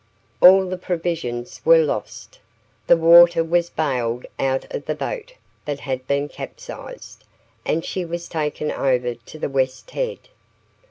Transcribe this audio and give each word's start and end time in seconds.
All 0.41 0.65
the 0.65 0.79
provisions 0.79 1.63
were 1.63 1.83
lost. 1.83 2.39
The 2.87 2.97
water 2.97 3.43
was 3.43 3.69
baled 3.69 4.25
out 4.39 4.65
of 4.73 4.85
the 4.87 4.95
boat 4.95 5.35
that 5.65 5.81
had 5.81 6.07
been 6.07 6.27
capsized, 6.27 7.23
and 7.67 7.85
she 7.85 8.03
was 8.03 8.27
taken 8.27 8.71
over 8.71 9.13
to 9.13 9.37
the 9.37 9.47
west 9.47 9.91
head. 9.91 10.17